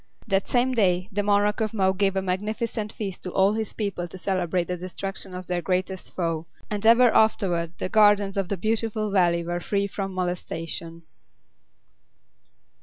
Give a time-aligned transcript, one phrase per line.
[0.25, 4.07] That same day the Monarch of Mo gave a magnificent feast to all his people
[4.07, 8.57] to celebrate the destruction of their greatest foe; and ever afterward the gardens of the
[8.57, 11.03] Beautiful Valley were free from molestation.